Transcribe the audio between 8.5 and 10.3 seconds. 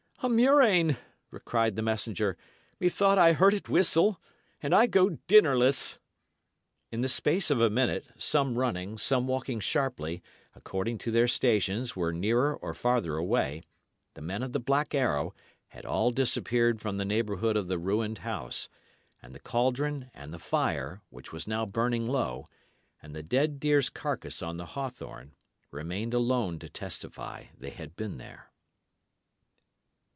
running, some walking sharply,